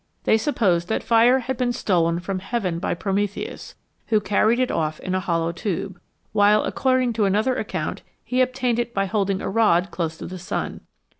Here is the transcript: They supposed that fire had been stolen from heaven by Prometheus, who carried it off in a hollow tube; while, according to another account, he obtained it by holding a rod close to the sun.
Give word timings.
They 0.23 0.35
supposed 0.39 0.87
that 0.87 1.03
fire 1.03 1.41
had 1.41 1.57
been 1.57 1.71
stolen 1.71 2.19
from 2.19 2.39
heaven 2.39 2.79
by 2.79 2.95
Prometheus, 2.95 3.75
who 4.07 4.19
carried 4.19 4.57
it 4.59 4.71
off 4.71 4.99
in 4.99 5.13
a 5.13 5.19
hollow 5.19 5.51
tube; 5.51 6.01
while, 6.31 6.63
according 6.63 7.13
to 7.13 7.25
another 7.25 7.55
account, 7.55 8.01
he 8.23 8.41
obtained 8.41 8.79
it 8.79 8.95
by 8.95 9.05
holding 9.05 9.41
a 9.41 9.47
rod 9.51 9.91
close 9.91 10.17
to 10.17 10.25
the 10.25 10.39
sun. 10.39 10.81